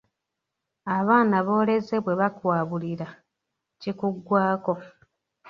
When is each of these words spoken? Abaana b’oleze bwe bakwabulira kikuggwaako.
Abaana 0.97 1.37
b’oleze 1.47 1.95
bwe 2.03 2.13
bakwabulira 2.21 3.07
kikuggwaako. 3.81 4.73